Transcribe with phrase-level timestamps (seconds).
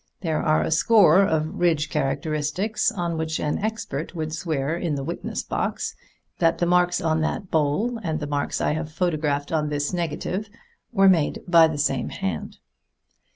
[0.21, 5.03] There are a score of ridge characteristics on which an expert would swear in the
[5.03, 5.95] witness box
[6.39, 10.49] that the marks on that bowl and the marks I have photographed on this negative
[10.91, 12.57] were made by the same hand."